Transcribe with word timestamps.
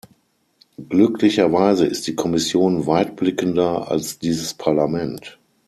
Glücklicherweise 0.89 1.85
ist 1.85 2.07
die 2.07 2.15
Kommission 2.15 2.87
weitblickender 2.87 3.91
als 3.91 4.17
dieses 4.17 4.51
Parlament. 4.55 5.37